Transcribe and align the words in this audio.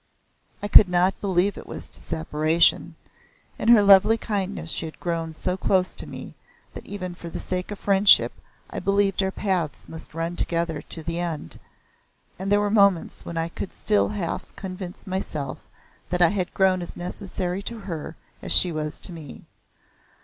I 0.63 0.67
could 0.67 0.89
not 0.89 1.21
believe 1.21 1.59
it 1.59 1.67
was 1.67 1.87
to 1.89 1.99
separation 1.99 2.95
in 3.59 3.67
her 3.67 3.83
lovely 3.83 4.17
kindness 4.17 4.71
she 4.71 4.85
had 4.87 4.99
grown 4.99 5.31
so 5.31 5.55
close 5.57 5.93
to 5.93 6.07
me 6.07 6.33
that, 6.73 6.87
even 6.87 7.13
for 7.13 7.29
the 7.29 7.37
sake 7.37 7.69
of 7.69 7.77
friendship, 7.77 8.33
I 8.71 8.79
believed 8.79 9.21
our 9.21 9.29
paths 9.29 9.87
must 9.87 10.15
run 10.15 10.35
together 10.35 10.81
to 10.81 11.03
the 11.03 11.19
end, 11.19 11.59
and 12.39 12.51
there 12.51 12.61
were 12.61 12.71
moments 12.71 13.25
when 13.25 13.37
I 13.37 13.49
could 13.49 13.71
still 13.71 14.09
half 14.09 14.55
convince 14.55 15.05
myself 15.05 15.59
that 16.09 16.23
I 16.23 16.29
had 16.29 16.51
grown 16.55 16.81
as 16.81 16.97
necessary 16.97 17.61
to 17.61 17.81
her 17.81 18.15
as 18.41 18.51
she 18.51 18.71
was 18.71 18.99
to 19.01 19.11
me. 19.11 19.45